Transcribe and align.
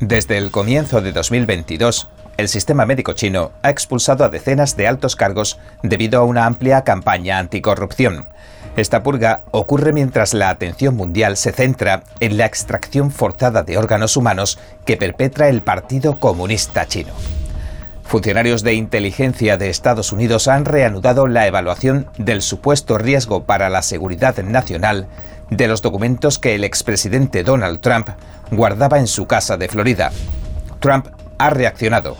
Desde 0.00 0.36
el 0.36 0.50
comienzo 0.50 1.00
de 1.00 1.12
2022, 1.12 2.08
el 2.36 2.48
sistema 2.48 2.84
médico 2.84 3.14
chino 3.14 3.52
ha 3.62 3.70
expulsado 3.70 4.24
a 4.24 4.28
decenas 4.28 4.76
de 4.76 4.86
altos 4.86 5.16
cargos 5.16 5.58
debido 5.82 6.20
a 6.20 6.24
una 6.24 6.44
amplia 6.44 6.84
campaña 6.84 7.38
anticorrupción. 7.38 8.28
Esta 8.76 9.02
purga 9.02 9.40
ocurre 9.52 9.94
mientras 9.94 10.34
la 10.34 10.50
atención 10.50 10.96
mundial 10.96 11.38
se 11.38 11.52
centra 11.52 12.02
en 12.20 12.36
la 12.36 12.44
extracción 12.44 13.10
forzada 13.10 13.62
de 13.62 13.78
órganos 13.78 14.18
humanos 14.18 14.58
que 14.84 14.98
perpetra 14.98 15.48
el 15.48 15.62
Partido 15.62 16.20
Comunista 16.20 16.86
Chino. 16.86 17.14
Funcionarios 18.04 18.62
de 18.62 18.74
inteligencia 18.74 19.56
de 19.56 19.70
Estados 19.70 20.12
Unidos 20.12 20.46
han 20.46 20.66
reanudado 20.66 21.26
la 21.26 21.46
evaluación 21.46 22.06
del 22.18 22.42
supuesto 22.42 22.98
riesgo 22.98 23.44
para 23.44 23.70
la 23.70 23.80
seguridad 23.80 24.36
nacional 24.44 25.08
de 25.50 25.68
los 25.68 25.82
documentos 25.82 26.38
que 26.38 26.54
el 26.54 26.64
expresidente 26.64 27.44
Donald 27.44 27.80
Trump 27.80 28.08
guardaba 28.50 28.98
en 28.98 29.06
su 29.06 29.26
casa 29.26 29.56
de 29.56 29.68
Florida. 29.68 30.12
Trump 30.80 31.08
ha 31.38 31.50
reaccionado. 31.50 32.16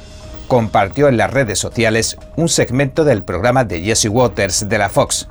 Compartió 0.48 1.08
en 1.08 1.16
las 1.16 1.32
redes 1.32 1.58
sociales 1.58 2.16
un 2.36 2.48
segmento 2.48 3.04
del 3.04 3.22
programa 3.22 3.64
de 3.64 3.80
Jesse 3.80 4.08
Waters 4.08 4.68
de 4.68 4.78
la 4.78 4.88
Fox. 4.88 5.28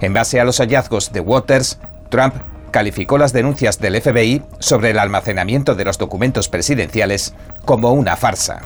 En 0.00 0.12
base 0.12 0.40
a 0.40 0.44
los 0.44 0.58
hallazgos 0.58 1.12
de 1.12 1.20
Waters, 1.20 1.78
Trump 2.10 2.34
calificó 2.70 3.18
las 3.18 3.32
denuncias 3.32 3.78
del 3.78 4.00
FBI 4.00 4.42
sobre 4.58 4.90
el 4.90 4.98
almacenamiento 4.98 5.74
de 5.74 5.84
los 5.84 5.98
documentos 5.98 6.48
presidenciales 6.48 7.34
como 7.64 7.92
una 7.92 8.16
farsa. 8.16 8.60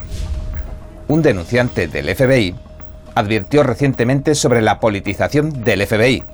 Un 1.09 1.23
denunciante 1.23 1.87
del 1.89 2.15
FBI 2.15 2.55
advirtió 3.15 3.63
recientemente 3.63 4.35
sobre 4.35 4.63
la 4.63 4.81
politización 4.81 5.65
del 5.65 5.87
FBI. 5.87 6.25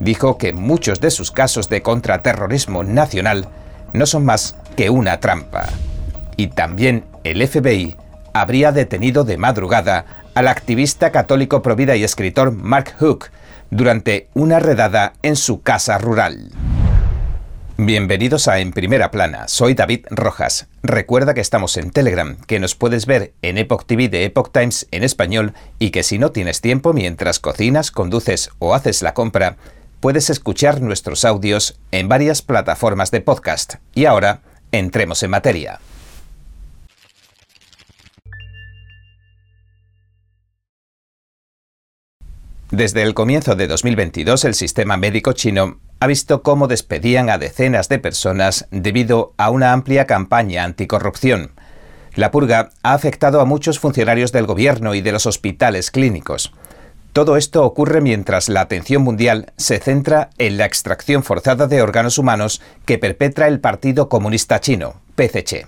Dijo 0.00 0.38
que 0.38 0.54
muchos 0.54 1.00
de 1.00 1.10
sus 1.10 1.30
casos 1.30 1.68
de 1.68 1.82
contraterrorismo 1.82 2.82
nacional 2.82 3.48
no 3.92 4.06
son 4.06 4.24
más 4.24 4.56
que 4.74 4.88
una 4.88 5.20
trampa. 5.20 5.66
Y 6.38 6.48
también 6.48 7.04
el 7.22 7.46
FBI 7.46 7.96
habría 8.32 8.72
detenido 8.72 9.24
de 9.24 9.36
madrugada 9.36 10.06
al 10.34 10.48
activista 10.48 11.12
católico 11.12 11.60
provida 11.60 11.96
y 11.96 12.04
escritor 12.04 12.50
Mark 12.52 12.94
Hook 12.98 13.26
durante 13.70 14.28
una 14.32 14.58
redada 14.58 15.12
en 15.22 15.36
su 15.36 15.60
casa 15.60 15.98
rural. 15.98 16.50
Bienvenidos 17.76 18.48
a 18.48 18.58
En 18.58 18.72
Primera 18.72 19.10
Plana, 19.10 19.48
soy 19.48 19.74
David 19.74 20.06
Rojas. 20.10 20.68
Recuerda 20.82 21.34
que 21.34 21.40
estamos 21.40 21.76
en 21.76 21.90
Telegram, 21.90 22.36
que 22.46 22.58
nos 22.58 22.74
puedes 22.74 23.06
ver 23.06 23.32
en 23.40 23.58
Epoch 23.58 23.86
TV 23.86 24.08
de 24.08 24.24
Epoch 24.24 24.50
Times 24.52 24.86
en 24.90 25.02
español 25.02 25.54
y 25.78 25.90
que 25.90 26.02
si 26.02 26.18
no 26.18 26.30
tienes 26.30 26.60
tiempo 26.60 26.92
mientras 26.92 27.38
cocinas, 27.38 27.90
conduces 27.90 28.50
o 28.58 28.74
haces 28.74 29.00
la 29.02 29.14
compra, 29.14 29.56
puedes 30.00 30.30
escuchar 30.30 30.80
nuestros 30.80 31.24
audios 31.24 31.78
en 31.92 32.08
varias 32.08 32.42
plataformas 32.42 33.10
de 33.10 33.20
podcast. 33.20 33.74
Y 33.94 34.06
ahora, 34.06 34.42
entremos 34.72 35.22
en 35.22 35.30
materia. 35.30 35.80
Desde 42.70 43.02
el 43.02 43.14
comienzo 43.14 43.56
de 43.56 43.66
2022, 43.66 44.44
el 44.44 44.54
sistema 44.54 44.96
médico 44.96 45.32
chino 45.32 45.80
ha 45.98 46.06
visto 46.06 46.42
cómo 46.42 46.68
despedían 46.68 47.28
a 47.28 47.36
decenas 47.36 47.88
de 47.88 47.98
personas 47.98 48.68
debido 48.70 49.34
a 49.36 49.50
una 49.50 49.72
amplia 49.72 50.06
campaña 50.06 50.64
anticorrupción. 50.64 51.50
La 52.14 52.30
purga 52.30 52.70
ha 52.82 52.94
afectado 52.94 53.40
a 53.40 53.44
muchos 53.44 53.80
funcionarios 53.80 54.30
del 54.30 54.46
gobierno 54.46 54.94
y 54.94 55.00
de 55.00 55.12
los 55.12 55.26
hospitales 55.26 55.90
clínicos. 55.90 56.52
Todo 57.12 57.36
esto 57.36 57.64
ocurre 57.64 58.00
mientras 58.00 58.48
la 58.48 58.60
atención 58.60 59.02
mundial 59.02 59.52
se 59.56 59.80
centra 59.80 60.30
en 60.38 60.58
la 60.58 60.64
extracción 60.64 61.24
forzada 61.24 61.66
de 61.66 61.82
órganos 61.82 62.18
humanos 62.18 62.62
que 62.84 62.98
perpetra 62.98 63.48
el 63.48 63.58
Partido 63.58 64.08
Comunista 64.08 64.60
Chino, 64.60 65.00
PCC. 65.16 65.66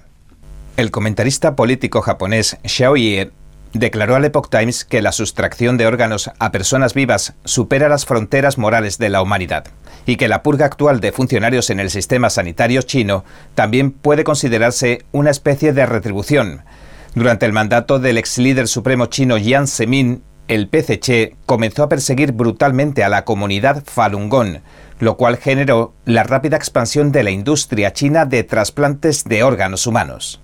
El 0.76 0.92
comentarista 0.92 1.56
político 1.56 2.00
japonés 2.00 2.58
Xiao 2.64 2.96
Ye 2.96 3.32
declaró 3.72 4.14
al 4.14 4.24
Epoch 4.24 4.50
Times 4.50 4.84
que 4.84 5.02
la 5.02 5.10
sustracción 5.10 5.76
de 5.76 5.86
órganos 5.86 6.30
a 6.38 6.52
personas 6.52 6.94
vivas 6.94 7.34
supera 7.44 7.88
las 7.88 8.06
fronteras 8.06 8.56
morales 8.56 8.98
de 8.98 9.08
la 9.08 9.20
humanidad 9.20 9.64
y 10.06 10.16
que 10.16 10.28
la 10.28 10.44
purga 10.44 10.66
actual 10.66 11.00
de 11.00 11.10
funcionarios 11.10 11.70
en 11.70 11.80
el 11.80 11.90
sistema 11.90 12.30
sanitario 12.30 12.82
chino 12.82 13.24
también 13.56 13.90
puede 13.90 14.22
considerarse 14.22 15.04
una 15.10 15.30
especie 15.30 15.72
de 15.72 15.86
retribución. 15.86 16.62
Durante 17.14 17.46
el 17.46 17.52
mandato 17.52 17.98
del 17.98 18.18
ex 18.18 18.38
líder 18.38 18.68
supremo 18.68 19.06
chino 19.06 19.38
Jiang 19.38 19.66
Zemin, 19.66 20.22
el 20.48 20.68
PCC 20.68 21.36
comenzó 21.46 21.84
a 21.84 21.88
perseguir 21.88 22.32
brutalmente 22.32 23.04
a 23.04 23.08
la 23.08 23.24
comunidad 23.24 23.84
Falun 23.84 24.28
Gong, 24.28 24.58
lo 24.98 25.16
cual 25.16 25.36
generó 25.36 25.94
la 26.04 26.22
rápida 26.22 26.56
expansión 26.56 27.12
de 27.12 27.22
la 27.22 27.30
industria 27.30 27.92
china 27.92 28.24
de 28.24 28.44
trasplantes 28.44 29.24
de 29.24 29.42
órganos 29.42 29.86
humanos. 29.86 30.40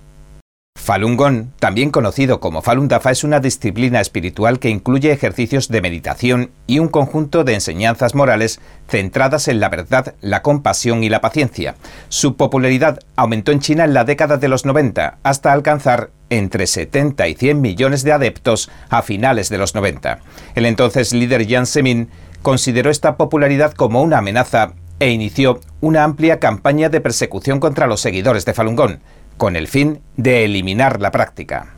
Falun 0.79 1.17
Gong, 1.17 1.47
también 1.59 1.91
conocido 1.91 2.39
como 2.39 2.61
Falun 2.61 2.87
Dafa, 2.87 3.11
es 3.11 3.23
una 3.23 3.39
disciplina 3.39 3.99
espiritual 3.99 4.59
que 4.59 4.69
incluye 4.69 5.11
ejercicios 5.11 5.67
de 5.67 5.81
meditación 5.81 6.51
y 6.67 6.79
un 6.79 6.87
conjunto 6.87 7.43
de 7.43 7.53
enseñanzas 7.53 8.15
morales 8.15 8.59
centradas 8.87 9.49
en 9.49 9.59
la 9.59 9.69
verdad, 9.69 10.15
la 10.21 10.41
compasión 10.41 11.03
y 11.03 11.09
la 11.09 11.21
paciencia. 11.21 11.75
Su 12.07 12.37
popularidad 12.37 12.99
aumentó 13.17 13.51
en 13.51 13.59
China 13.59 13.83
en 13.83 13.93
la 13.93 14.05
década 14.05 14.37
de 14.37 14.47
los 14.47 14.65
90 14.65 15.19
hasta 15.21 15.51
alcanzar 15.51 16.11
entre 16.29 16.67
70 16.67 17.27
y 17.27 17.35
100 17.35 17.61
millones 17.61 18.03
de 18.03 18.11
adeptos 18.11 18.69
a 18.89 19.01
finales 19.01 19.49
de 19.49 19.57
los 19.57 19.75
90. 19.75 20.19
El 20.55 20.65
entonces 20.65 21.13
líder 21.13 21.45
Jiang 21.45 21.67
Zemin 21.67 22.09
consideró 22.41 22.89
esta 22.89 23.17
popularidad 23.17 23.73
como 23.73 24.01
una 24.01 24.19
amenaza 24.19 24.73
e 24.99 25.11
inició 25.11 25.59
una 25.81 26.03
amplia 26.03 26.39
campaña 26.39 26.89
de 26.89 27.01
persecución 27.01 27.59
contra 27.59 27.87
los 27.87 28.01
seguidores 28.01 28.45
de 28.45 28.53
Falun 28.53 28.75
Gong 28.75 28.97
con 29.37 29.55
el 29.55 29.67
fin 29.67 30.01
de 30.17 30.43
eliminar 30.43 30.99
la 30.99 31.11
práctica. 31.11 31.73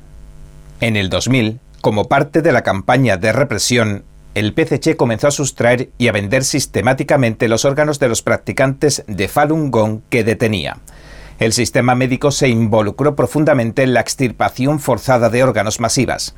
En 0.80 0.96
el 0.96 1.10
2000, 1.10 1.60
como 1.82 2.08
parte 2.08 2.42
de 2.42 2.52
la 2.52 2.64
campaña 2.64 3.18
de 3.18 3.32
represión, 3.32 4.04
el 4.34 4.54
PCC 4.54 4.96
comenzó 4.96 5.28
a 5.28 5.32
sustraer 5.32 5.90
y 5.98 6.08
a 6.08 6.12
vender 6.12 6.44
sistemáticamente 6.44 7.48
los 7.48 7.66
órganos 7.66 8.00
de 8.00 8.08
los 8.08 8.22
practicantes 8.24 9.04
de 9.08 9.28
Falun 9.28 9.72
Gong 9.72 10.02
que 10.10 10.24
detenía. 10.24 10.78
El 11.41 11.53
sistema 11.53 11.96
médico 11.96 12.29
se 12.29 12.50
involucró 12.50 13.16
profundamente 13.16 13.81
en 13.81 13.96
la 13.96 14.00
extirpación 14.00 14.79
forzada 14.79 15.31
de 15.31 15.41
órganos 15.41 15.79
masivas. 15.79 16.35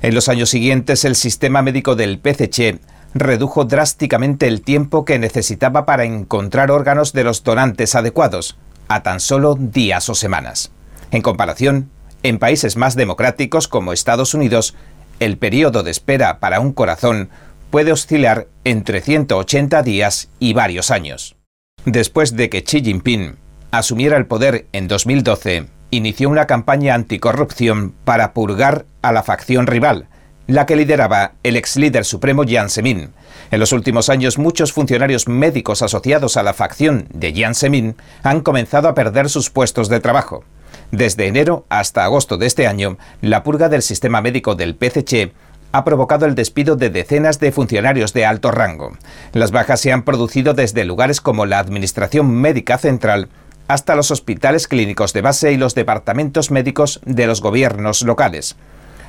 En 0.00 0.14
los 0.14 0.30
años 0.30 0.48
siguientes, 0.48 1.04
el 1.04 1.14
sistema 1.14 1.60
médico 1.60 1.94
del 1.94 2.18
PCC 2.18 2.80
redujo 3.12 3.66
drásticamente 3.66 4.46
el 4.46 4.62
tiempo 4.62 5.04
que 5.04 5.18
necesitaba 5.18 5.84
para 5.84 6.04
encontrar 6.04 6.70
órganos 6.70 7.12
de 7.12 7.24
los 7.24 7.44
donantes 7.44 7.94
adecuados, 7.94 8.56
a 8.88 9.02
tan 9.02 9.20
solo 9.20 9.56
días 9.56 10.08
o 10.08 10.14
semanas. 10.14 10.72
En 11.10 11.20
comparación, 11.20 11.90
en 12.22 12.38
países 12.38 12.78
más 12.78 12.96
democráticos 12.96 13.68
como 13.68 13.92
Estados 13.92 14.32
Unidos, 14.32 14.74
el 15.20 15.36
periodo 15.36 15.82
de 15.82 15.90
espera 15.90 16.40
para 16.40 16.60
un 16.60 16.72
corazón 16.72 17.28
puede 17.70 17.92
oscilar 17.92 18.48
entre 18.64 19.02
180 19.02 19.82
días 19.82 20.30
y 20.38 20.54
varios 20.54 20.90
años. 20.90 21.36
Después 21.84 22.36
de 22.36 22.48
que 22.48 22.64
Xi 22.64 22.80
Jinping 22.82 23.36
asumiera 23.70 24.16
el 24.16 24.26
poder 24.26 24.66
en 24.72 24.88
2012, 24.88 25.66
inició 25.90 26.28
una 26.28 26.46
campaña 26.46 26.94
anticorrupción 26.94 27.94
para 28.04 28.32
purgar 28.32 28.86
a 29.02 29.12
la 29.12 29.22
facción 29.22 29.66
rival, 29.66 30.08
la 30.46 30.66
que 30.66 30.76
lideraba 30.76 31.32
el 31.42 31.56
ex 31.56 31.76
líder 31.76 32.04
supremo 32.04 32.44
Jiang 32.44 32.70
Zemin. 32.70 33.10
En 33.50 33.60
los 33.60 33.72
últimos 33.72 34.08
años, 34.08 34.38
muchos 34.38 34.72
funcionarios 34.72 35.28
médicos 35.28 35.82
asociados 35.82 36.36
a 36.36 36.42
la 36.42 36.54
facción 36.54 37.06
de 37.12 37.32
Jiang 37.32 37.54
Zemin 37.54 37.96
han 38.22 38.40
comenzado 38.40 38.88
a 38.88 38.94
perder 38.94 39.28
sus 39.28 39.50
puestos 39.50 39.88
de 39.88 40.00
trabajo. 40.00 40.44
Desde 40.92 41.26
enero 41.26 41.66
hasta 41.68 42.04
agosto 42.04 42.36
de 42.36 42.46
este 42.46 42.66
año, 42.66 42.96
la 43.20 43.42
purga 43.42 43.68
del 43.68 43.82
sistema 43.82 44.20
médico 44.20 44.54
del 44.54 44.76
PCC 44.76 45.32
ha 45.72 45.84
provocado 45.84 46.26
el 46.26 46.34
despido 46.34 46.76
de 46.76 46.90
decenas 46.90 47.40
de 47.40 47.52
funcionarios 47.52 48.12
de 48.12 48.24
alto 48.24 48.50
rango. 48.50 48.96
Las 49.32 49.50
bajas 49.50 49.80
se 49.80 49.92
han 49.92 50.04
producido 50.04 50.54
desde 50.54 50.84
lugares 50.84 51.20
como 51.20 51.44
la 51.44 51.58
Administración 51.58 52.30
Médica 52.30 52.78
Central 52.78 53.28
hasta 53.68 53.96
los 53.96 54.10
hospitales 54.10 54.68
clínicos 54.68 55.12
de 55.12 55.22
base 55.22 55.52
y 55.52 55.56
los 55.56 55.74
departamentos 55.74 56.50
médicos 56.50 57.00
de 57.04 57.26
los 57.26 57.40
gobiernos 57.40 58.02
locales 58.02 58.56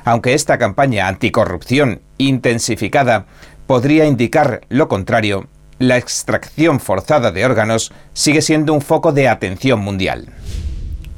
aunque 0.08 0.34
esta 0.34 0.58
campaña 0.58 1.08
anticorrupción 1.08 2.00
intensificada 2.16 3.26
podría 3.66 4.06
indicar 4.06 4.62
lo 4.70 4.88
contrario, 4.88 5.48
la 5.78 5.98
extracción 5.98 6.80
forzada 6.80 7.30
de 7.30 7.44
órganos 7.44 7.92
sigue 8.14 8.40
siendo 8.40 8.72
un 8.72 8.80
foco 8.80 9.12
de 9.12 9.28
atención 9.28 9.80
mundial. 9.80 10.30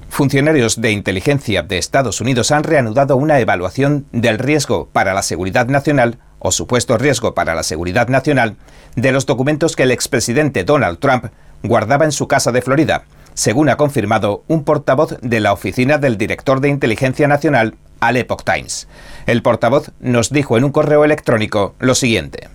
Funcionarios 0.08 0.80
de 0.80 0.90
inteligencia 0.90 1.62
de 1.62 1.78
Estados 1.78 2.20
Unidos 2.20 2.50
han 2.50 2.64
reanudado 2.64 3.16
una 3.16 3.38
evaluación 3.38 4.06
del 4.10 4.38
riesgo 4.38 4.88
para 4.92 5.14
la 5.14 5.22
seguridad 5.22 5.66
nacional 5.68 6.18
o 6.40 6.50
supuesto 6.50 6.98
riesgo 6.98 7.32
para 7.32 7.54
la 7.54 7.62
seguridad 7.62 8.08
nacional 8.08 8.56
de 8.96 9.12
los 9.12 9.24
documentos 9.24 9.76
que 9.76 9.84
el 9.84 9.92
expresidente 9.92 10.64
Donald 10.64 10.98
Trump 10.98 11.26
guardaba 11.62 12.06
en 12.06 12.12
su 12.12 12.26
casa 12.26 12.50
de 12.50 12.62
Florida, 12.62 13.04
según 13.34 13.68
ha 13.68 13.76
confirmado 13.76 14.44
un 14.48 14.64
portavoz 14.64 15.16
de 15.20 15.40
la 15.40 15.52
Oficina 15.52 15.98
del 15.98 16.18
Director 16.18 16.60
de 16.60 16.68
Inteligencia 16.68 17.28
Nacional 17.28 17.74
al 18.00 18.16
Epoch 18.16 18.44
Times. 18.44 18.88
El 19.26 19.42
portavoz 19.42 19.90
nos 20.00 20.30
dijo 20.30 20.56
en 20.56 20.64
un 20.64 20.72
correo 20.72 21.04
electrónico 21.04 21.74
lo 21.78 21.94
siguiente. 21.94 22.48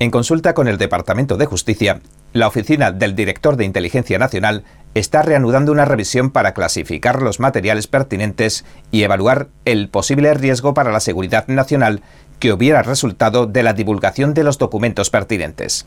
En 0.00 0.10
consulta 0.10 0.54
con 0.54 0.68
el 0.68 0.78
Departamento 0.78 1.36
de 1.36 1.46
Justicia, 1.46 2.00
la 2.32 2.46
oficina 2.46 2.92
del 2.92 3.16
director 3.16 3.56
de 3.56 3.64
Inteligencia 3.64 4.18
Nacional 4.18 4.64
está 4.94 5.22
reanudando 5.22 5.72
una 5.72 5.84
revisión 5.84 6.30
para 6.30 6.54
clasificar 6.54 7.22
los 7.22 7.40
materiales 7.40 7.86
pertinentes 7.86 8.64
y 8.90 9.02
evaluar 9.02 9.48
el 9.64 9.88
posible 9.88 10.32
riesgo 10.34 10.74
para 10.74 10.92
la 10.92 11.00
seguridad 11.00 11.46
nacional 11.48 12.02
que 12.38 12.52
hubiera 12.52 12.82
resultado 12.82 13.46
de 13.46 13.62
la 13.62 13.72
divulgación 13.72 14.34
de 14.34 14.44
los 14.44 14.58
documentos 14.58 15.10
pertinentes. 15.10 15.86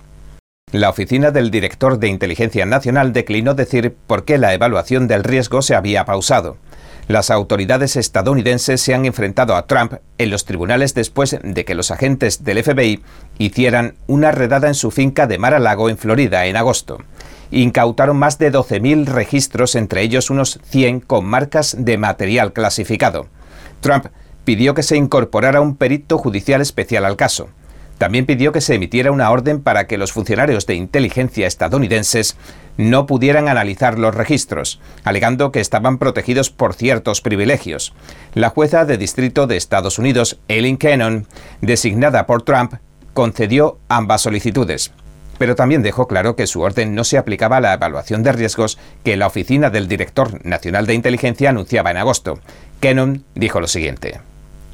La 0.72 0.90
oficina 0.90 1.31
del 1.31 1.52
director 1.52 2.00
de 2.00 2.08
Inteligencia 2.08 2.66
Nacional 2.66 3.12
declinó 3.12 3.56
decir 3.56 3.94
por 4.08 4.24
qué 4.24 4.38
la 4.38 4.54
evaluación 4.54 5.06
del 5.06 5.25
riesgo 5.25 5.62
se 5.62 5.75
había 5.75 6.06
pausado. 6.06 6.56
Las 7.10 7.30
autoridades 7.30 7.98
estadounidenses 7.98 8.80
se 8.80 8.94
han 8.94 9.06
enfrentado 9.06 9.58
a 9.58 9.68
Trump 9.68 9.96
en 10.18 10.30
los 10.30 10.46
tribunales 10.46 10.94
después 10.94 11.38
de 11.44 11.66
que 11.66 11.75
los 11.75 11.92
agentes 11.92 12.46
del 12.46 12.63
FBI 12.63 13.04
hicieran 13.38 13.96
una 14.08 14.31
redada 14.31 14.69
en 14.69 14.74
su 14.74 14.92
finca 14.92 15.28
de 15.28 15.38
Mar-a-Lago 15.38 15.90
en 15.90 15.98
Florida 15.98 16.46
en 16.46 16.56
agosto. 16.56 17.00
Incautaron 17.52 18.16
más 18.16 18.38
de 18.38 18.54
12.000 18.54 19.08
registros, 19.08 19.75
entre 19.75 20.04
ellos 20.04 20.30
unos 20.30 20.62
100 20.69 21.02
con 21.02 21.25
marcas 21.25 21.75
de 21.80 21.98
material 21.98 22.54
clasificado. 22.54 23.28
Trump 23.81 24.06
pidió 24.46 24.74
que 24.74 24.84
se 24.84 24.96
incorporara 24.96 25.60
un 25.60 25.75
perito 25.75 26.18
judicial 26.18 26.62
especial 26.62 27.04
al 27.04 27.18
caso. 27.18 27.50
También 28.01 28.25
pidió 28.25 28.51
que 28.51 28.62
se 28.62 28.74
emitiera 28.74 29.12
una 29.12 29.30
orden 29.30 29.62
para 29.62 29.86
que 29.86 30.00
los 30.00 30.12
funcionarios 30.12 30.65
de 30.65 30.74
inteligencia 30.74 31.45
estadounidenses 31.45 32.36
no 32.75 33.06
pudieran 33.06 33.48
analizar 33.48 34.00
los 34.00 34.15
registros, 34.15 34.80
alegando 35.03 35.51
que 35.51 35.59
estaban 35.59 36.00
protegidos 36.00 36.50
por 36.50 36.74
ciertos 36.74 37.21
privilegios. 37.21 37.94
La 38.33 38.50
jueza 38.50 38.86
de 38.86 38.98
distrito 38.98 39.45
de 39.45 39.56
Estados 39.56 40.00
Unidos, 40.00 40.39
Eileen 40.48 40.77
Cannon, 40.77 41.27
designada 41.62 42.25
por 42.25 42.42
Trump, 42.42 42.74
concedió 43.13 43.77
ambas 43.88 44.21
solicitudes. 44.21 44.94
Pero 45.38 45.56
también 45.56 45.83
dejó 45.83 46.07
claro 46.07 46.36
que 46.36 46.48
su 46.48 46.62
orden 46.62 46.95
no 46.95 47.03
se 47.03 47.19
aplicaba 47.19 47.57
a 47.57 47.62
la 47.62 47.74
evaluación 47.74 48.24
de 48.24 48.31
riesgos 48.31 48.80
que 49.03 49.15
la 49.15 49.27
Oficina 49.27 49.69
del 49.69 49.88
Director 49.88 50.44
Nacional 50.44 50.88
de 50.88 50.95
Inteligencia 50.95 51.51
anunciaba 51.51 51.92
en 51.92 51.98
agosto. 51.98 52.39
Cannon 52.80 53.24
dijo 53.36 53.62
lo 53.62 53.68
siguiente. 53.68 54.31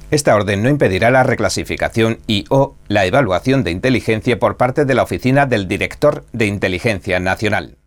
Esta 0.09 0.35
orden 0.35 0.63
no 0.63 0.69
impedirá 0.69 1.11
la 1.11 1.23
reclasificación 1.23 2.19
y 2.27 2.45
o 2.49 2.75
la 2.87 3.05
evaluación 3.05 3.65
de 3.65 3.71
inteligencia 3.71 4.39
por 4.39 4.55
parte 4.55 4.85
de 4.85 4.93
la 4.93 5.03
Oficina 5.03 5.45
del 5.45 5.67
Director 5.67 6.23
de 6.31 6.45
Inteligencia 6.45 7.19
Nacional. 7.19 7.77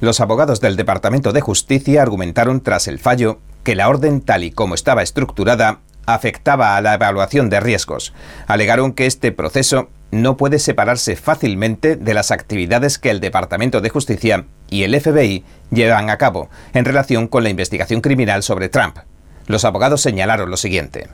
Los 0.00 0.20
abogados 0.20 0.60
del 0.60 0.76
Departamento 0.76 1.32
de 1.32 1.40
Justicia 1.40 2.02
argumentaron 2.02 2.60
tras 2.60 2.86
el 2.86 3.00
fallo 3.00 3.40
que 3.64 3.74
la 3.74 3.88
orden 3.88 4.20
tal 4.20 4.44
y 4.44 4.52
como 4.52 4.74
estaba 4.74 5.02
estructurada 5.02 5.80
afectaba 6.06 6.76
a 6.76 6.80
la 6.80 6.94
evaluación 6.94 7.50
de 7.50 7.60
riesgos. 7.60 8.12
Alegaron 8.46 8.92
que 8.92 9.06
este 9.06 9.32
proceso 9.32 9.88
no 10.12 10.36
puede 10.36 10.58
separarse 10.60 11.16
fácilmente 11.16 11.96
de 11.96 12.14
las 12.14 12.30
actividades 12.30 12.98
que 12.98 13.10
el 13.10 13.20
Departamento 13.20 13.80
de 13.80 13.90
Justicia 13.90 14.46
y 14.70 14.84
el 14.84 15.00
FBI 15.00 15.44
llevan 15.70 16.10
a 16.10 16.18
cabo 16.18 16.48
en 16.74 16.84
relación 16.84 17.26
con 17.26 17.42
la 17.42 17.50
investigación 17.50 18.00
criminal 18.00 18.42
sobre 18.42 18.68
Trump. 18.68 18.98
Los 19.46 19.64
abogados 19.64 20.00
señalaron 20.00 20.50
lo 20.50 20.56
siguiente. 20.56 21.08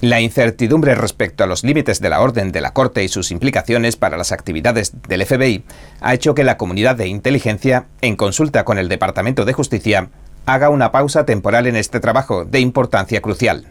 La 0.00 0.22
incertidumbre 0.22 0.94
respecto 0.94 1.44
a 1.44 1.46
los 1.46 1.62
límites 1.62 2.00
de 2.00 2.08
la 2.08 2.22
orden 2.22 2.52
de 2.52 2.62
la 2.62 2.72
Corte 2.72 3.04
y 3.04 3.08
sus 3.08 3.30
implicaciones 3.30 3.96
para 3.96 4.16
las 4.16 4.32
actividades 4.32 4.92
del 5.06 5.26
FBI 5.26 5.62
ha 6.00 6.14
hecho 6.14 6.34
que 6.34 6.42
la 6.42 6.56
comunidad 6.56 6.96
de 6.96 7.06
inteligencia, 7.06 7.84
en 8.00 8.16
consulta 8.16 8.64
con 8.64 8.78
el 8.78 8.88
Departamento 8.88 9.44
de 9.44 9.52
Justicia, 9.52 10.08
haga 10.46 10.70
una 10.70 10.90
pausa 10.90 11.26
temporal 11.26 11.66
en 11.66 11.76
este 11.76 12.00
trabajo 12.00 12.46
de 12.46 12.60
importancia 12.60 13.20
crucial. 13.20 13.66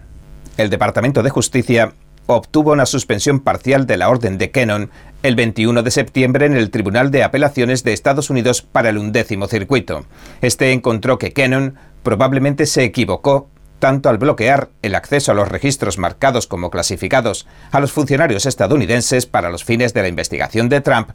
El 0.58 0.70
Departamento 0.70 1.24
de 1.24 1.32
Justicia 1.32 1.94
obtuvo 2.28 2.74
una 2.74 2.86
suspensión 2.86 3.40
parcial 3.40 3.88
de 3.88 3.98
la 3.98 4.10
orden 4.10 4.38
de 4.38 4.52
Kennon 4.52 4.92
el 5.24 5.36
21 5.36 5.82
de 5.82 5.90
septiembre 5.90 6.46
en 6.46 6.56
el 6.56 6.70
Tribunal 6.70 7.10
de 7.10 7.24
Apelaciones 7.24 7.84
de 7.84 7.94
Estados 7.94 8.30
Unidos 8.30 8.62
para 8.62 8.90
el 8.90 9.00
undécimo 9.00 9.48
circuito. 9.48 10.06
Este 10.42 10.74
encontró 10.74 11.18
que 11.18 11.34
Kennon 11.34 11.76
probablemente 12.04 12.68
se 12.68 12.84
equivocó 12.84 13.50
tanto 13.80 14.10
al 14.10 14.18
bloquear 14.18 14.70
el 14.82 14.96
acceso 14.96 15.32
a 15.32 15.36
los 15.36 15.48
registros 15.48 15.98
marcados 15.98 16.48
como 16.48 16.70
clasificados 16.70 17.48
a 17.72 17.80
los 17.80 17.92
funcionarios 17.92 18.46
estadounidenses 18.46 19.26
para 19.26 19.50
los 19.50 19.64
fines 19.64 19.94
de 19.94 20.02
la 20.02 20.08
investigación 20.08 20.70
de 20.70 20.82
Trump, 20.82 21.10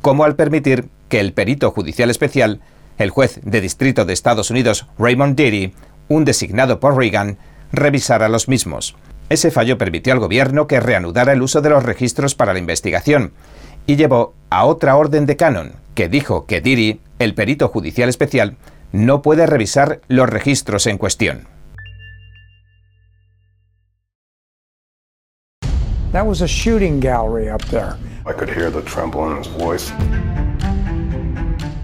como 0.00 0.24
al 0.24 0.36
permitir 0.36 0.88
que 1.08 1.20
el 1.20 1.32
perito 1.32 1.70
judicial 1.70 2.10
especial, 2.10 2.60
el 2.98 3.10
juez 3.10 3.40
de 3.42 3.60
distrito 3.60 4.04
de 4.04 4.12
Estados 4.12 4.50
Unidos 4.50 4.86
Raymond 4.98 5.36
Deary, 5.36 5.74
un 6.08 6.24
designado 6.24 6.80
por 6.80 6.96
Reagan, 6.96 7.38
revisara 7.72 8.28
los 8.28 8.48
mismos. 8.48 8.96
Ese 9.28 9.50
fallo 9.50 9.78
permitió 9.78 10.12
al 10.12 10.20
gobierno 10.20 10.66
que 10.66 10.80
reanudara 10.80 11.32
el 11.32 11.42
uso 11.42 11.62
de 11.62 11.70
los 11.70 11.82
registros 11.82 12.34
para 12.34 12.52
la 12.52 12.58
investigación 12.58 13.32
y 13.86 13.96
llevó 13.96 14.34
a 14.50 14.64
otra 14.64 14.96
orden 14.96 15.26
de 15.26 15.36
canon 15.36 15.72
que 15.94 16.08
dijo 16.08 16.46
que 16.46 16.60
Deary, 16.60 17.00
el 17.18 17.34
perito 17.34 17.68
judicial 17.68 18.08
especial, 18.08 18.56
no 18.92 19.22
puede 19.22 19.46
revisar 19.46 20.00
los 20.08 20.28
registros 20.28 20.86
en 20.86 20.98
cuestión. 20.98 21.53
That 26.14 26.26
was 26.26 26.42
a 26.42 26.46
shooting 26.46 27.00
gallery 27.00 27.48
up 27.50 27.64
there. 27.64 27.98
I 28.24 28.32
could 28.32 28.48
hear 28.48 28.70
the 28.70 28.82
tremble 28.82 29.28
in 29.32 29.38
his 29.38 29.48
voice. 29.48 29.90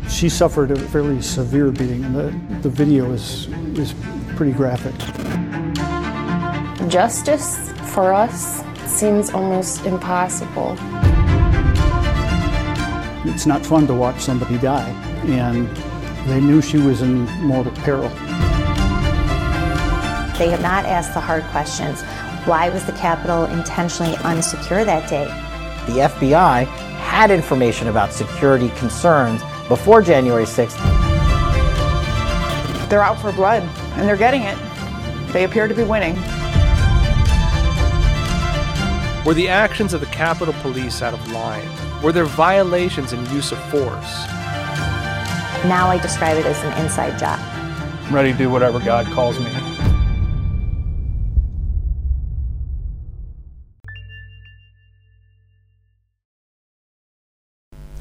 She 0.08 0.28
suffered 0.28 0.70
a 0.70 0.76
fairly 0.76 1.20
severe 1.20 1.72
beating, 1.72 2.04
and 2.04 2.14
the, 2.14 2.58
the 2.62 2.68
video 2.68 3.10
is, 3.10 3.48
is 3.76 3.92
pretty 4.36 4.52
graphic. 4.52 4.94
Justice 6.88 7.72
for 7.92 8.12
us 8.12 8.62
seems 8.86 9.30
almost 9.30 9.84
impossible. 9.84 10.76
It's 13.28 13.46
not 13.46 13.66
fun 13.66 13.88
to 13.88 13.94
watch 13.94 14.20
somebody 14.20 14.58
die, 14.58 14.90
and 15.26 15.66
they 16.28 16.40
knew 16.40 16.62
she 16.62 16.78
was 16.78 17.02
in 17.02 17.24
mortal 17.40 17.72
peril. 17.82 18.08
They 20.38 20.48
have 20.50 20.62
not 20.62 20.84
asked 20.84 21.14
the 21.14 21.20
hard 21.20 21.42
questions. 21.46 22.04
Why 22.46 22.70
was 22.70 22.86
the 22.86 22.92
Capitol 22.92 23.44
intentionally 23.44 24.14
unsecure 24.14 24.82
that 24.86 25.10
day? 25.10 25.26
The 25.92 26.08
FBI 26.08 26.64
had 26.64 27.30
information 27.30 27.88
about 27.88 28.14
security 28.14 28.70
concerns 28.70 29.42
before 29.68 30.00
January 30.00 30.44
6th. 30.44 30.78
They're 32.88 33.02
out 33.02 33.20
for 33.20 33.30
blood, 33.30 33.62
and 33.94 34.08
they're 34.08 34.16
getting 34.16 34.42
it. 34.42 34.56
They 35.34 35.44
appear 35.44 35.68
to 35.68 35.74
be 35.74 35.84
winning. 35.84 36.14
Were 39.26 39.34
the 39.34 39.48
actions 39.48 39.92
of 39.92 40.00
the 40.00 40.06
Capitol 40.06 40.54
Police 40.62 41.02
out 41.02 41.12
of 41.12 41.30
line? 41.32 41.68
Were 42.02 42.10
there 42.10 42.24
violations 42.24 43.12
in 43.12 43.20
use 43.26 43.52
of 43.52 43.58
force? 43.70 44.26
Now 45.68 45.88
I 45.88 45.98
describe 46.00 46.38
it 46.38 46.46
as 46.46 46.58
an 46.64 46.82
inside 46.82 47.18
job. 47.18 47.38
I'm 48.06 48.14
ready 48.14 48.32
to 48.32 48.38
do 48.38 48.48
whatever 48.48 48.80
God 48.80 49.04
calls 49.08 49.38
me. 49.38 49.59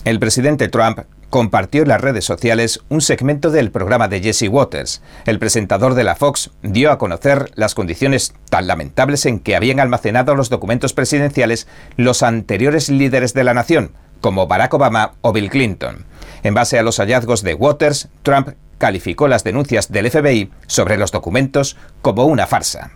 El 0.09 0.19
presidente 0.19 0.69
Trump 0.69 1.01
compartió 1.29 1.83
en 1.83 1.89
las 1.89 2.01
redes 2.01 2.25
sociales 2.25 2.79
un 2.89 2.99
segmento 2.99 3.51
del 3.51 3.69
programa 3.69 4.07
de 4.07 4.19
Jesse 4.21 4.49
Waters. 4.49 5.03
El 5.27 5.37
presentador 5.37 5.93
de 5.93 6.03
la 6.03 6.15
Fox 6.15 6.49
dio 6.63 6.91
a 6.91 6.97
conocer 6.97 7.51
las 7.53 7.75
condiciones 7.75 8.33
tan 8.49 8.65
lamentables 8.65 9.27
en 9.27 9.39
que 9.39 9.55
habían 9.55 9.79
almacenado 9.79 10.33
los 10.33 10.49
documentos 10.49 10.93
presidenciales 10.93 11.67
los 11.95 12.23
anteriores 12.23 12.89
líderes 12.89 13.35
de 13.35 13.43
la 13.43 13.53
nación, 13.53 13.91
como 14.19 14.47
Barack 14.47 14.73
Obama 14.73 15.11
o 15.21 15.31
Bill 15.31 15.51
Clinton. 15.51 16.05
En 16.41 16.55
base 16.55 16.79
a 16.79 16.81
los 16.81 16.97
hallazgos 16.97 17.43
de 17.43 17.53
Waters, 17.53 18.07
Trump 18.23 18.55
calificó 18.79 19.27
las 19.27 19.43
denuncias 19.43 19.91
del 19.91 20.09
FBI 20.09 20.49
sobre 20.65 20.97
los 20.97 21.11
documentos 21.11 21.77
como 22.01 22.25
una 22.25 22.47
farsa. 22.47 22.93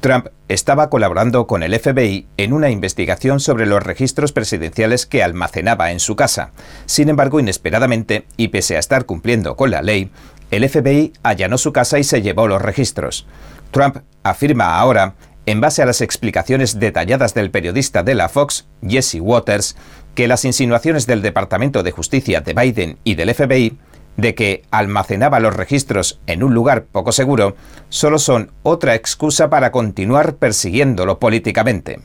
Trump 0.00 0.28
estaba 0.48 0.90
colaborando 0.90 1.46
con 1.46 1.62
el 1.62 1.78
FBI 1.78 2.26
en 2.36 2.52
una 2.52 2.70
investigación 2.70 3.40
sobre 3.40 3.66
los 3.66 3.82
registros 3.82 4.32
presidenciales 4.32 5.06
que 5.06 5.22
almacenaba 5.22 5.90
en 5.90 6.00
su 6.00 6.16
casa. 6.16 6.50
Sin 6.86 7.08
embargo, 7.08 7.40
inesperadamente, 7.40 8.26
y 8.36 8.48
pese 8.48 8.76
a 8.76 8.80
estar 8.80 9.06
cumpliendo 9.06 9.56
con 9.56 9.70
la 9.70 9.82
ley, 9.82 10.10
el 10.50 10.68
FBI 10.68 11.12
allanó 11.22 11.58
su 11.58 11.72
casa 11.72 11.98
y 11.98 12.04
se 12.04 12.22
llevó 12.22 12.46
los 12.46 12.62
registros. 12.62 13.26
Trump 13.70 13.98
afirma 14.22 14.78
ahora, 14.78 15.14
en 15.46 15.60
base 15.60 15.82
a 15.82 15.86
las 15.86 16.00
explicaciones 16.00 16.78
detalladas 16.78 17.34
del 17.34 17.50
periodista 17.50 18.02
de 18.02 18.14
la 18.14 18.28
Fox, 18.28 18.66
Jesse 18.86 19.18
Waters, 19.20 19.76
que 20.14 20.28
las 20.28 20.44
insinuaciones 20.44 21.06
del 21.06 21.22
Departamento 21.22 21.82
de 21.82 21.92
Justicia 21.92 22.40
de 22.40 22.54
Biden 22.54 22.98
y 23.04 23.14
del 23.14 23.34
FBI 23.34 23.78
de 24.16 24.34
que 24.34 24.64
almacenaba 24.70 25.40
los 25.40 25.54
registros 25.54 26.20
en 26.26 26.42
un 26.42 26.54
lugar 26.54 26.84
poco 26.84 27.12
seguro 27.12 27.56
solo 27.88 28.18
son 28.18 28.50
otra 28.62 28.94
excusa 28.94 29.50
para 29.50 29.70
continuar 29.70 30.36
persiguiéndolo 30.36 31.18
políticamente. 31.18 32.00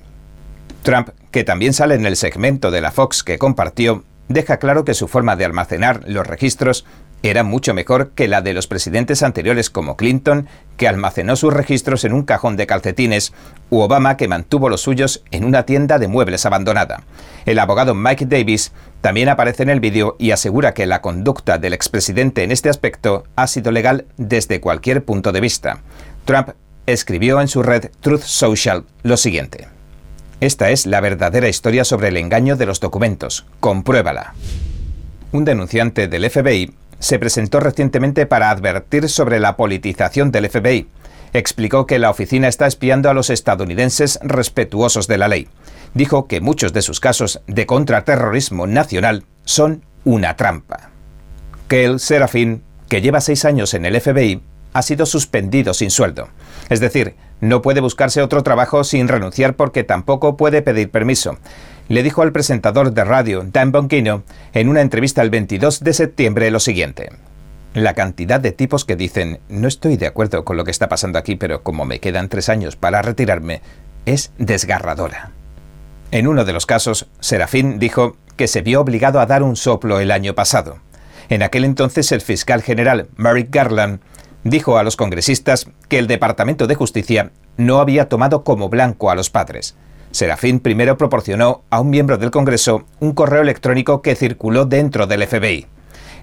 Trump, 0.83 1.09
que 1.31 1.43
también 1.43 1.73
sale 1.73 1.95
en 1.95 2.05
el 2.05 2.15
segmento 2.15 2.71
de 2.71 2.81
la 2.81 2.91
Fox 2.91 3.23
que 3.23 3.37
compartió, 3.37 4.03
deja 4.31 4.57
claro 4.57 4.85
que 4.85 4.93
su 4.93 5.07
forma 5.07 5.35
de 5.35 5.45
almacenar 5.45 6.01
los 6.05 6.25
registros 6.25 6.85
era 7.23 7.43
mucho 7.43 7.73
mejor 7.75 8.11
que 8.11 8.27
la 8.27 8.41
de 8.41 8.53
los 8.53 8.65
presidentes 8.65 9.21
anteriores 9.21 9.69
como 9.69 9.95
Clinton, 9.95 10.47
que 10.75 10.87
almacenó 10.87 11.35
sus 11.35 11.53
registros 11.53 12.03
en 12.03 12.13
un 12.13 12.23
cajón 12.23 12.57
de 12.57 12.65
calcetines, 12.65 13.31
u 13.69 13.79
Obama, 13.79 14.17
que 14.17 14.27
mantuvo 14.27 14.69
los 14.69 14.81
suyos 14.81 15.23
en 15.29 15.45
una 15.45 15.63
tienda 15.67 15.99
de 15.99 16.07
muebles 16.07 16.47
abandonada. 16.47 17.03
El 17.45 17.59
abogado 17.59 17.93
Mike 17.93 18.25
Davis 18.25 18.71
también 19.01 19.29
aparece 19.29 19.61
en 19.63 19.69
el 19.69 19.79
vídeo 19.79 20.15
y 20.17 20.31
asegura 20.31 20.73
que 20.73 20.87
la 20.87 21.01
conducta 21.01 21.59
del 21.59 21.73
expresidente 21.73 22.43
en 22.43 22.51
este 22.51 22.69
aspecto 22.69 23.23
ha 23.35 23.45
sido 23.45 23.71
legal 23.71 24.05
desde 24.17 24.59
cualquier 24.59 25.03
punto 25.05 25.31
de 25.31 25.41
vista. 25.41 25.81
Trump 26.25 26.49
escribió 26.87 27.39
en 27.39 27.47
su 27.47 27.61
red 27.61 27.91
Truth 28.01 28.23
Social 28.23 28.85
lo 29.03 29.17
siguiente. 29.17 29.80
Esta 30.41 30.71
es 30.71 30.87
la 30.87 31.01
verdadera 31.01 31.49
historia 31.49 31.85
sobre 31.85 32.07
el 32.07 32.17
engaño 32.17 32.55
de 32.55 32.65
los 32.65 32.79
documentos. 32.79 33.45
Compruébala. 33.59 34.33
Un 35.31 35.45
denunciante 35.45 36.07
del 36.07 36.27
FBI 36.27 36.73
se 36.97 37.19
presentó 37.19 37.59
recientemente 37.59 38.25
para 38.25 38.49
advertir 38.49 39.07
sobre 39.07 39.39
la 39.39 39.55
politización 39.55 40.31
del 40.31 40.49
FBI. 40.49 40.87
Explicó 41.33 41.85
que 41.85 41.99
la 41.99 42.09
oficina 42.09 42.47
está 42.47 42.65
espiando 42.65 43.07
a 43.11 43.13
los 43.13 43.29
estadounidenses 43.29 44.19
respetuosos 44.23 45.07
de 45.07 45.19
la 45.19 45.27
ley. 45.27 45.47
Dijo 45.93 46.25
que 46.25 46.41
muchos 46.41 46.73
de 46.73 46.81
sus 46.81 46.99
casos 46.99 47.41
de 47.45 47.67
contraterrorismo 47.67 48.65
nacional 48.65 49.25
son 49.45 49.83
una 50.05 50.37
trampa. 50.37 50.89
Kale 51.67 51.99
Serafin, 51.99 52.63
que 52.89 53.01
lleva 53.01 53.21
seis 53.21 53.45
años 53.45 53.75
en 53.75 53.85
el 53.85 54.01
FBI, 54.01 54.41
ha 54.73 54.81
sido 54.81 55.05
suspendido 55.05 55.75
sin 55.75 55.91
sueldo. 55.91 56.29
Es 56.69 56.79
decir, 56.79 57.15
no 57.41 57.61
puede 57.61 57.81
buscarse 57.81 58.21
otro 58.21 58.43
trabajo 58.43 58.83
sin 58.83 59.07
renunciar 59.07 59.55
porque 59.55 59.83
tampoco 59.83 60.37
puede 60.37 60.61
pedir 60.61 60.89
permiso. 60.89 61.37
Le 61.89 62.03
dijo 62.03 62.21
al 62.21 62.31
presentador 62.31 62.93
de 62.93 63.03
radio, 63.03 63.43
Dan 63.43 63.71
Bonquino, 63.71 64.23
en 64.53 64.69
una 64.69 64.81
entrevista 64.81 65.21
el 65.21 65.29
22 65.29 65.81
de 65.81 65.93
septiembre 65.93 66.51
lo 66.51 66.59
siguiente. 66.59 67.09
La 67.73 67.93
cantidad 67.93 68.39
de 68.39 68.51
tipos 68.51 68.85
que 68.85 68.95
dicen, 68.95 69.39
no 69.49 69.67
estoy 69.67 69.97
de 69.97 70.07
acuerdo 70.07 70.45
con 70.45 70.55
lo 70.55 70.63
que 70.63 70.71
está 70.71 70.87
pasando 70.87 71.17
aquí, 71.17 71.35
pero 71.35 71.63
como 71.63 71.83
me 71.83 71.99
quedan 71.99 72.29
tres 72.29 72.47
años 72.49 72.75
para 72.75 73.01
retirarme, 73.01 73.61
es 74.05 74.31
desgarradora. 74.37 75.31
En 76.11 76.27
uno 76.27 76.45
de 76.45 76.53
los 76.53 76.65
casos, 76.65 77.07
Serafín 77.21 77.79
dijo 77.79 78.17
que 78.35 78.47
se 78.47 78.61
vio 78.61 78.81
obligado 78.81 79.19
a 79.19 79.25
dar 79.25 79.43
un 79.43 79.55
soplo 79.55 79.99
el 79.99 80.11
año 80.11 80.35
pasado. 80.35 80.79
En 81.29 81.43
aquel 81.43 81.63
entonces 81.63 82.11
el 82.11 82.19
fiscal 82.19 82.61
general 82.61 83.07
Merrick 83.15 83.49
Garland 83.49 84.01
dijo 84.43 84.77
a 84.77 84.83
los 84.83 84.95
congresistas 84.95 85.67
que 85.87 85.99
el 85.99 86.07
Departamento 86.07 86.67
de 86.67 86.75
Justicia 86.75 87.31
no 87.57 87.79
había 87.79 88.09
tomado 88.09 88.43
como 88.43 88.69
blanco 88.69 89.11
a 89.11 89.15
los 89.15 89.29
padres. 89.29 89.75
Serafín 90.11 90.59
primero 90.59 90.97
proporcionó 90.97 91.63
a 91.69 91.79
un 91.79 91.89
miembro 91.89 92.17
del 92.17 92.31
Congreso 92.31 92.85
un 92.99 93.13
correo 93.13 93.41
electrónico 93.41 94.01
que 94.01 94.15
circuló 94.15 94.65
dentro 94.65 95.07
del 95.07 95.25
FBI. 95.25 95.67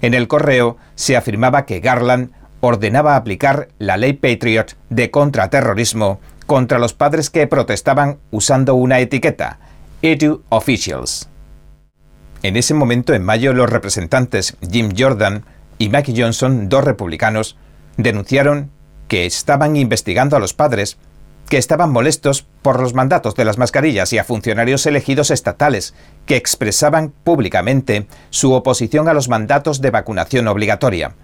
En 0.02 0.14
el 0.14 0.28
correo 0.28 0.76
se 0.94 1.16
afirmaba 1.16 1.64
que 1.64 1.80
Garland 1.80 2.30
ordenaba 2.60 3.16
aplicar 3.16 3.68
la 3.78 3.96
ley 3.96 4.12
Patriot 4.12 4.76
de 4.90 5.10
contraterrorismo 5.10 6.20
contra 6.46 6.78
los 6.78 6.92
padres 6.92 7.30
que 7.30 7.46
protestaban 7.46 8.18
usando 8.30 8.74
una 8.74 9.00
etiqueta, 9.00 9.58
Edu 10.02 10.42
Officials. 10.48 11.28
En 12.42 12.56
ese 12.56 12.74
momento, 12.74 13.14
en 13.14 13.24
mayo, 13.24 13.52
los 13.52 13.68
representantes 13.68 14.56
Jim 14.70 14.92
Jordan 14.96 15.44
y 15.78 15.88
Mike 15.88 16.14
Johnson, 16.16 16.68
dos 16.68 16.84
republicanos, 16.84 17.56
denunciaron 17.98 18.70
que 19.08 19.26
estaban 19.26 19.76
investigando 19.76 20.36
a 20.36 20.40
los 20.40 20.54
padres, 20.54 20.96
que 21.48 21.58
estaban 21.58 21.90
molestos 21.90 22.46
por 22.62 22.80
los 22.80 22.94
mandatos 22.94 23.34
de 23.34 23.44
las 23.44 23.58
mascarillas 23.58 24.12
y 24.12 24.18
a 24.18 24.24
funcionarios 24.24 24.86
elegidos 24.86 25.30
estatales, 25.30 25.94
que 26.24 26.36
expresaban 26.36 27.12
públicamente 27.24 28.06
su 28.30 28.52
oposición 28.52 29.08
a 29.08 29.14
los 29.14 29.28
mandatos 29.28 29.80
de 29.80 29.90
vacunación 29.90 30.46
obligatoria. 30.48 31.14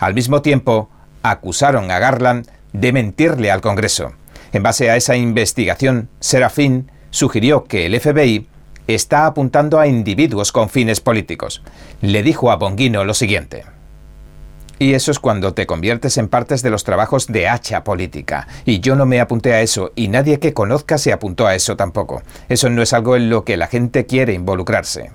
Al 0.00 0.14
mismo 0.14 0.42
tiempo, 0.42 0.88
acusaron 1.22 1.90
a 1.90 1.98
Garland 1.98 2.48
de 2.72 2.92
mentirle 2.92 3.50
al 3.50 3.60
Congreso. 3.60 4.12
En 4.52 4.62
base 4.62 4.90
a 4.90 4.96
esa 4.96 5.16
investigación, 5.16 6.08
Serafín 6.20 6.90
sugirió 7.10 7.64
que 7.64 7.86
el 7.86 8.00
FBI 8.00 8.46
está 8.86 9.26
apuntando 9.26 9.80
a 9.80 9.88
individuos 9.88 10.52
con 10.52 10.68
fines 10.68 11.00
políticos. 11.00 11.62
Le 12.00 12.22
dijo 12.22 12.50
a 12.50 12.56
Bonguino 12.56 13.04
lo 13.04 13.14
siguiente. 13.14 13.64
Y 14.78 14.94
eso 14.94 15.10
es 15.10 15.18
cuando 15.18 15.54
te 15.54 15.66
conviertes 15.66 16.18
en 16.18 16.28
partes 16.28 16.62
de 16.62 16.70
los 16.70 16.84
trabajos 16.84 17.26
de 17.28 17.48
hacha 17.48 17.82
política. 17.82 18.46
Y 18.64 18.80
yo 18.80 18.94
no 18.94 19.06
me 19.06 19.20
apunté 19.20 19.54
a 19.54 19.62
eso, 19.62 19.92
y 19.96 20.08
nadie 20.08 20.38
que 20.38 20.52
conozca 20.52 20.98
se 20.98 21.12
apuntó 21.12 21.46
a 21.46 21.54
eso 21.54 21.76
tampoco. 21.76 22.22
Eso 22.48 22.68
no 22.68 22.82
es 22.82 22.92
algo 22.92 23.16
en 23.16 23.30
lo 23.30 23.44
que 23.44 23.56
la 23.56 23.68
gente 23.68 24.06
quiere 24.06 24.34
involucrarse. 24.34 25.10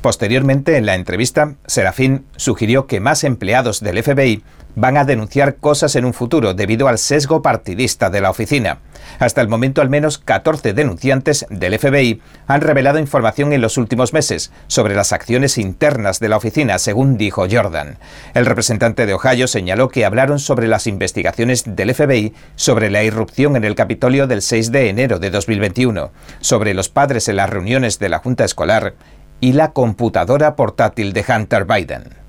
Posteriormente, 0.00 0.76
en 0.78 0.86
la 0.86 0.94
entrevista, 0.94 1.56
Serafín 1.66 2.24
sugirió 2.36 2.86
que 2.86 3.00
más 3.00 3.22
empleados 3.22 3.80
del 3.80 4.02
FBI 4.02 4.42
van 4.74 4.96
a 4.96 5.04
denunciar 5.04 5.56
cosas 5.56 5.96
en 5.96 6.04
un 6.04 6.14
futuro 6.14 6.54
debido 6.54 6.88
al 6.88 6.98
sesgo 6.98 7.42
partidista 7.42 8.08
de 8.08 8.20
la 8.20 8.30
oficina. 8.30 8.78
Hasta 9.18 9.40
el 9.40 9.48
momento, 9.48 9.82
al 9.82 9.90
menos 9.90 10.18
14 10.18 10.72
denunciantes 10.72 11.44
del 11.50 11.78
FBI 11.78 12.22
han 12.46 12.60
revelado 12.60 12.98
información 12.98 13.52
en 13.52 13.60
los 13.60 13.76
últimos 13.76 14.12
meses 14.12 14.52
sobre 14.68 14.94
las 14.94 15.12
acciones 15.12 15.58
internas 15.58 16.20
de 16.20 16.28
la 16.28 16.36
oficina, 16.36 16.78
según 16.78 17.16
dijo 17.18 17.46
Jordan. 17.50 17.98
El 18.34 18.46
representante 18.46 19.06
de 19.06 19.14
Ohio 19.14 19.48
señaló 19.48 19.88
que 19.88 20.04
hablaron 20.04 20.38
sobre 20.38 20.68
las 20.68 20.86
investigaciones 20.86 21.64
del 21.66 21.94
FBI 21.94 22.32
sobre 22.56 22.90
la 22.90 23.02
irrupción 23.02 23.56
en 23.56 23.64
el 23.64 23.74
Capitolio 23.74 24.26
del 24.26 24.42
6 24.42 24.72
de 24.72 24.88
enero 24.88 25.18
de 25.18 25.30
2021, 25.30 26.10
sobre 26.40 26.74
los 26.74 26.88
padres 26.88 27.28
en 27.28 27.36
las 27.36 27.50
reuniones 27.50 27.98
de 27.98 28.08
la 28.08 28.18
Junta 28.18 28.44
Escolar 28.44 28.94
y 29.40 29.52
la 29.52 29.72
computadora 29.72 30.56
portátil 30.56 31.12
de 31.12 31.24
Hunter 31.28 31.64
Biden. 31.64 32.20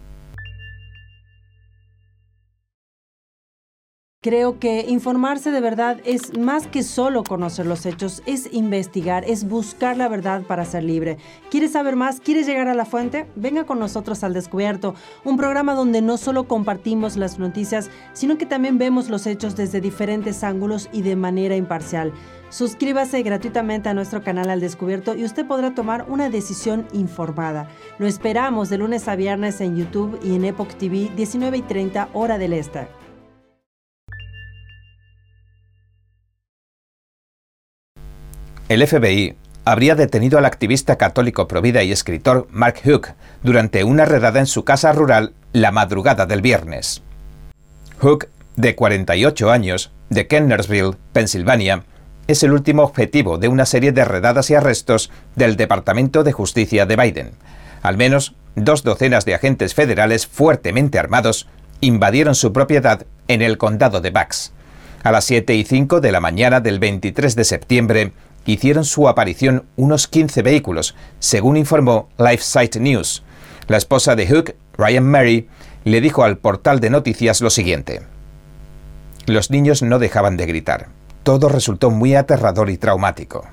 Creo 4.24 4.60
que 4.60 4.86
informarse 4.88 5.50
de 5.50 5.62
verdad 5.62 6.00
es 6.06 6.38
más 6.38 6.68
que 6.68 6.84
solo 6.84 7.24
conocer 7.24 7.66
los 7.66 7.88
hechos, 7.88 8.22
es 8.28 8.54
investigar, 8.54 9.24
es 9.26 9.50
buscar 9.50 9.98
la 9.98 10.08
verdad 10.08 10.44
para 10.44 10.64
ser 10.64 10.84
libre. 10.84 11.18
¿Quieres 11.50 11.72
saber 11.72 11.96
más? 11.96 12.20
¿Quieres 12.20 12.46
llegar 12.46 12.68
a 12.68 12.76
la 12.76 12.86
fuente? 12.86 13.26
Venga 13.36 13.64
con 13.64 13.80
nosotros 13.80 14.24
al 14.24 14.36
Descubierto, 14.36 14.94
un 15.24 15.38
programa 15.38 15.74
donde 15.74 16.04
no 16.04 16.18
solo 16.18 16.48
compartimos 16.48 17.18
las 17.18 17.40
noticias, 17.40 17.90
sino 18.14 18.38
que 18.38 18.46
también 18.46 18.78
vemos 18.78 19.10
los 19.10 19.26
hechos 19.26 19.56
desde 19.56 19.82
diferentes 19.82 20.44
ángulos 20.44 20.88
y 20.94 21.02
de 21.02 21.16
manera 21.16 21.56
imparcial. 21.56 22.14
Suscríbase 22.52 23.24
gratuitamente 23.24 23.88
a 23.88 23.94
nuestro 23.94 24.24
canal 24.24 24.50
Al 24.50 24.60
Descubierto 24.60 25.16
y 25.16 25.24
usted 25.24 25.48
podrá 25.48 25.74
tomar 25.74 26.06
una 26.10 26.30
decisión 26.30 26.86
informada. 26.92 27.70
Lo 27.98 28.08
esperamos 28.08 28.70
de 28.70 28.78
lunes 28.78 29.08
a 29.08 29.16
viernes 29.16 29.62
en 29.62 29.78
YouTube 29.78 30.20
y 30.22 30.36
en 30.36 30.44
Epoch 30.44 30.74
TV 30.74 31.10
19 31.16 31.58
y 31.58 31.62
30 31.62 32.10
hora 32.14 32.38
del 32.38 32.52
este. 32.52 32.88
El 38.68 38.86
FBI 38.86 39.36
habría 39.64 39.96
detenido 39.96 40.38
al 40.38 40.46
activista 40.46 40.98
católico 40.98 41.48
provida 41.48 41.84
y 41.84 41.94
escritor 41.94 42.48
Mark 42.52 42.82
Hook 42.84 43.14
durante 43.44 43.86
una 43.86 44.04
redada 44.04 44.42
en 44.42 44.46
su 44.46 44.66
casa 44.66 44.92
rural 44.92 45.34
la 45.54 45.72
madrugada 45.72 46.26
del 46.26 46.42
viernes. 46.42 47.02
Hook, 48.00 48.28
de 48.58 48.76
48 48.76 49.52
años, 49.52 49.92
de 50.10 50.28
Kennersville, 50.28 50.98
Pensilvania, 51.14 51.86
es 52.32 52.44
el 52.44 52.52
último 52.52 52.84
objetivo 52.84 53.38
de 53.38 53.48
una 53.48 53.66
serie 53.66 53.92
de 53.92 54.06
redadas 54.06 54.50
y 54.50 54.56
arrestos 54.56 55.12
del 55.36 55.58
Departamento 55.58 56.24
de 56.24 56.32
Justicia 56.32 56.86
de 56.86 56.96
Biden. 56.96 57.32
Al 57.82 57.98
menos 57.98 58.36
dos 58.56 58.84
docenas 58.84 59.26
de 59.26 59.36
agentes 59.36 59.74
federales 59.74 60.28
fuertemente 60.28 61.00
armados 61.00 61.48
invadieron 61.82 62.36
su 62.36 62.54
propiedad 62.54 63.06
en 63.28 63.42
el 63.42 63.58
condado 63.58 64.02
de 64.02 64.12
Bucks. 64.12 64.54
A 65.04 65.12
las 65.12 65.26
7 65.26 65.56
y 65.56 65.64
5 65.64 66.00
de 66.00 66.12
la 66.12 66.20
mañana 66.20 66.60
del 66.60 66.80
23 66.80 67.36
de 67.36 67.44
septiembre, 67.44 68.12
hicieron 68.46 68.86
su 68.86 69.08
aparición 69.08 69.66
unos 69.76 70.08
15 70.08 70.42
vehículos, 70.42 70.96
según 71.20 71.58
informó 71.58 72.10
LifeSite 72.18 72.80
News. 72.80 73.24
La 73.68 73.78
esposa 73.78 74.16
de 74.16 74.28
Hook, 74.28 74.56
Ryan 74.78 75.06
Mary, 75.06 75.50
le 75.84 76.02
dijo 76.02 76.24
al 76.24 76.38
portal 76.38 76.80
de 76.80 76.90
noticias 76.90 77.42
lo 77.42 77.50
siguiente. 77.50 78.02
Los 79.26 79.50
niños 79.50 79.82
no 79.82 80.00
dejaban 80.00 80.38
de 80.38 80.46
gritar. 80.46 80.88
Todo 81.24 81.50
resultó 81.50 81.92
muy 81.92 82.16
aterrador 82.16 82.70
y 82.70 82.78
traumático. 82.78 83.46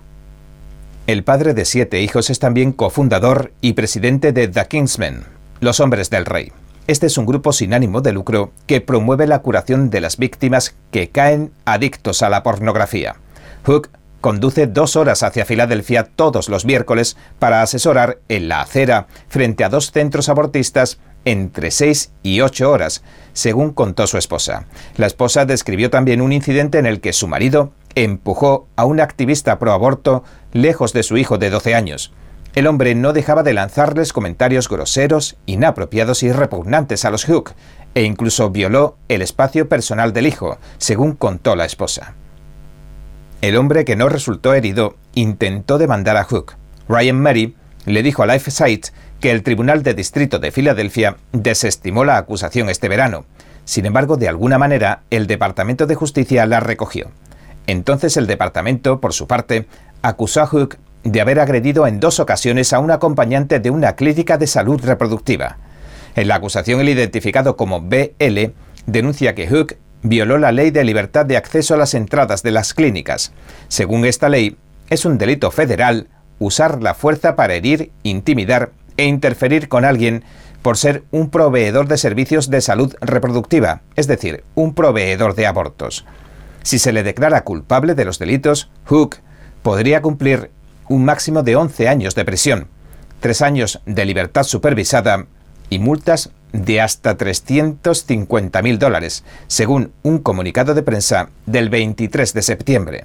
El 1.07 1.25
padre 1.25 1.55
de 1.55 1.65
siete 1.65 2.01
hijos 2.01 2.31
es 2.31 2.39
también 2.39 2.73
cofundador 2.73 3.53
y 3.61 3.75
presidente 3.75 4.33
de 4.33 4.49
The 4.49 4.67
Kingsmen, 4.67 5.25
los 5.61 5.81
hombres 5.81 6.11
del 6.11 6.27
rey. 6.27 6.53
Este 6.87 7.07
es 7.07 7.19
un 7.19 7.27
grupo 7.27 7.53
sin 7.53 7.75
ánimo 7.75 8.01
de 8.01 8.13
lucro 8.13 8.53
que 8.67 8.81
promueve 8.81 9.27
la 9.27 9.41
curación 9.41 9.91
de 9.91 10.01
las 10.01 10.17
víctimas 10.17 10.75
que 10.91 11.11
caen 11.11 11.53
adictos 11.67 12.23
a 12.23 12.31
la 12.31 12.43
pornografía. 12.43 13.17
Hook 13.65 13.91
conduce 14.23 14.67
dos 14.67 14.97
horas 14.97 15.23
hacia 15.23 15.45
Filadelfia 15.45 16.05
todos 16.05 16.49
los 16.49 16.65
miércoles 16.65 17.17
para 17.39 17.61
asesorar 17.61 18.19
en 18.29 18.49
la 18.49 18.63
acera 18.63 19.07
frente 19.29 19.65
a 19.65 19.69
dos 19.69 19.93
centros 19.93 20.31
abortistas 20.31 20.99
entre 21.25 21.71
seis 21.71 22.13
y 22.23 22.41
ocho 22.41 22.71
horas, 22.71 23.03
según 23.33 23.73
contó 23.73 24.07
su 24.07 24.19
esposa. 24.19 24.67
La 24.97 25.07
esposa 25.07 25.45
describió 25.45 25.91
también 25.91 26.21
un 26.21 26.33
incidente 26.33 26.79
en 26.79 26.87
el 26.87 27.01
que 27.01 27.13
su 27.13 27.29
marido 27.29 27.73
empujó 27.95 28.67
a 28.77 28.85
un 28.85 29.01
activista 29.01 29.59
pro 29.59 29.73
aborto 29.73 30.25
lejos 30.53 30.93
de 30.93 31.03
su 31.03 31.17
hijo 31.17 31.39
de 31.39 31.51
12 31.51 31.75
años. 31.75 32.13
El 32.55 32.67
hombre 32.67 32.95
no 32.95 33.13
dejaba 33.13 33.43
de 33.43 33.55
lanzarles 33.55 34.13
comentarios 34.13 34.69
groseros, 34.69 35.37
inapropiados 35.47 36.23
y 36.23 36.33
repugnantes 36.33 37.05
a 37.05 37.11
los 37.11 37.25
Hook, 37.25 37.53
e 37.95 38.03
incluso 38.03 38.51
violó 38.51 38.97
el 39.09 39.23
espacio 39.23 39.69
personal 39.69 40.13
del 40.13 40.27
hijo, 40.27 40.59
según 40.79 41.13
contó 41.13 41.57
la 41.57 41.65
esposa. 41.65 42.15
El 43.41 43.57
hombre 43.57 43.85
que 43.85 43.97
no 43.97 44.09
resultó 44.09 44.55
herido 44.55 44.97
intentó 45.15 45.79
demandar 45.79 46.17
a 46.17 46.25
Hook. 46.25 46.55
Ryan 46.89 47.21
Murray 47.21 47.55
le 47.87 48.03
dijo 48.03 48.23
a 48.23 48.27
LifeSite 48.27 48.91
que 49.21 49.31
el 49.31 49.43
Tribunal 49.43 49.83
de 49.83 49.95
Distrito 49.95 50.39
de 50.39 50.51
Filadelfia 50.51 51.17
desestimó 51.33 52.05
la 52.05 52.17
acusación 52.17 52.69
este 52.69 52.89
verano. 52.89 53.25
Sin 53.65 53.85
embargo, 53.85 54.17
de 54.17 54.29
alguna 54.29 54.59
manera, 54.59 55.03
el 55.11 55.27
Departamento 55.27 55.87
de 55.87 55.95
Justicia 55.95 56.47
la 56.47 56.61
recogió. 56.61 57.11
Entonces 57.67 58.17
el 58.17 58.27
departamento, 58.27 59.01
por 59.01 59.13
su 59.13 59.27
parte, 59.27 59.67
acusó 60.01 60.41
a 60.41 60.47
Hook 60.47 60.79
de 61.05 61.21
haber 61.21 61.39
agredido 61.39 61.87
en 61.87 62.01
dos 62.01 62.19
ocasiones 62.19 62.73
a 62.73 62.79
un 62.79 62.91
acompañante 62.91 63.61
de 63.61 63.71
una 63.71 63.95
clínica 63.95 64.39
de 64.39 64.47
salud 64.47 64.81
reproductiva. 64.83 65.59
En 66.17 66.29
la 66.29 66.37
acusación, 66.37 66.81
el 66.81 66.89
identificado 66.89 67.57
como 67.57 67.83
BL 67.83 68.53
denuncia 68.87 69.35
que 69.35 69.47
Hook 69.47 69.77
violó 70.03 70.39
la 70.39 70.53
ley 70.53 70.71
de 70.71 70.85
libertad 70.85 71.27
de 71.27 71.37
acceso 71.37 71.75
a 71.75 71.77
las 71.77 71.95
entradas 71.95 72.43
de 72.43 72.53
las 72.53 72.73
clínicas. 72.73 73.33
Según 73.69 74.05
esta 74.05 74.29
ley, 74.29 74.57
es 74.89 75.05
un 75.05 75.19
delito 75.19 75.51
federal 75.51 76.09
usar 76.39 76.83
la 76.83 76.95
fuerza 76.95 77.37
para 77.37 77.55
herir, 77.55 77.91
intimidar 78.03 78.71
e 78.99 79.07
interferir 79.07 79.69
con 79.69 79.87
alguien 79.87 80.25
por 80.61 80.77
ser 80.77 81.05
un 81.11 81.31
proveedor 81.31 81.89
de 81.89 81.97
servicios 81.97 82.51
de 82.51 82.61
salud 82.61 82.95
reproductiva, 83.01 83.81
es 83.97 84.07
decir, 84.07 84.45
un 84.55 84.75
proveedor 84.75 85.35
de 85.35 85.47
abortos. 85.47 86.05
Si 86.63 86.79
se 86.79 86.93
le 86.93 87.03
declara 87.03 87.45
culpable 87.45 87.95
de 87.95 88.05
los 88.05 88.19
delitos, 88.19 88.71
Hook 88.85 89.17
podría 89.63 90.03
cumplir 90.03 90.51
un 90.89 91.05
máximo 91.05 91.43
de 91.43 91.57
11 91.57 91.89
años 91.89 92.15
de 92.15 92.25
prisión, 92.25 92.69
3 93.21 93.43
años 93.43 93.81
de 93.87 94.05
libertad 94.05 94.43
supervisada 94.43 95.27
y 95.71 95.79
multas 95.79 96.31
de 96.53 96.81
hasta 96.81 97.17
350.000 97.17 98.79
dólares, 98.79 99.25
según 99.47 99.93
un 100.03 100.19
comunicado 100.19 100.75
de 100.75 100.83
prensa 100.83 101.31
del 101.47 101.69
23 101.69 102.33
de 102.35 102.43
septiembre. 102.43 103.05